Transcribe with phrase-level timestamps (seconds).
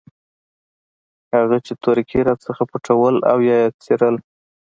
[1.35, 4.15] هغه چې تورکي راڅخه پټول او يا يې څيرل.